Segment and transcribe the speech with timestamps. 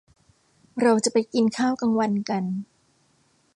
[0.81, 2.43] เราจะไปกินข้าวกลางวันกัน